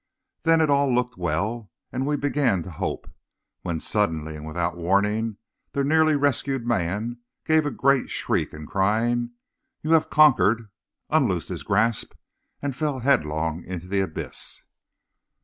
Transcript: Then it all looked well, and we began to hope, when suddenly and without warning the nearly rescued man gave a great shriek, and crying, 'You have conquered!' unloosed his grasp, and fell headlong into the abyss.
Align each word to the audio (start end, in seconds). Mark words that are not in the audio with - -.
Then 0.41 0.61
it 0.61 0.71
all 0.71 0.91
looked 0.91 1.15
well, 1.15 1.69
and 1.91 2.07
we 2.07 2.15
began 2.17 2.63
to 2.63 2.71
hope, 2.71 3.07
when 3.61 3.79
suddenly 3.79 4.35
and 4.35 4.47
without 4.47 4.75
warning 4.75 5.37
the 5.73 5.83
nearly 5.83 6.15
rescued 6.15 6.65
man 6.65 7.17
gave 7.45 7.67
a 7.67 7.69
great 7.69 8.09
shriek, 8.09 8.51
and 8.51 8.67
crying, 8.67 9.33
'You 9.83 9.91
have 9.91 10.09
conquered!' 10.09 10.71
unloosed 11.11 11.49
his 11.49 11.61
grasp, 11.61 12.13
and 12.63 12.75
fell 12.75 13.01
headlong 13.01 13.63
into 13.63 13.87
the 13.87 14.01
abyss. 14.01 14.63